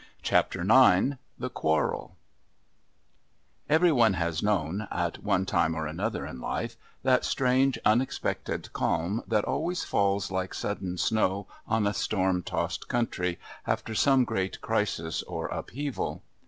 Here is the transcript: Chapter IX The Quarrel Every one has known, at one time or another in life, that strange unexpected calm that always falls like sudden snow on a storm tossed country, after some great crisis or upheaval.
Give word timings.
Chapter 0.23 0.61
IX 0.61 1.17
The 1.37 1.51
Quarrel 1.51 2.15
Every 3.69 3.91
one 3.91 4.15
has 4.15 4.41
known, 4.41 4.87
at 4.89 5.21
one 5.23 5.45
time 5.45 5.75
or 5.75 5.85
another 5.85 6.25
in 6.25 6.41
life, 6.41 6.75
that 7.03 7.23
strange 7.23 7.77
unexpected 7.85 8.73
calm 8.73 9.21
that 9.27 9.45
always 9.45 9.83
falls 9.83 10.31
like 10.31 10.55
sudden 10.55 10.97
snow 10.97 11.45
on 11.67 11.85
a 11.85 11.93
storm 11.93 12.41
tossed 12.41 12.87
country, 12.87 13.37
after 13.67 13.93
some 13.93 14.23
great 14.23 14.59
crisis 14.59 15.21
or 15.21 15.45
upheaval. 15.49 16.23